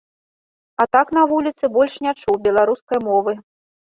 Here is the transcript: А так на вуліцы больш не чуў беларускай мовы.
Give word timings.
А 0.85 0.87
так 0.95 1.11
на 1.17 1.23
вуліцы 1.33 1.69
больш 1.77 1.93
не 2.07 2.13
чуў 2.21 2.35
беларускай 2.47 2.99
мовы. 3.09 3.31